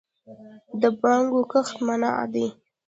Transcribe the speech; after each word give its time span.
د 0.81 0.83
بنګو 1.01 1.41
کښت 1.51 1.75
منع 1.87 2.13
دی 2.33 2.47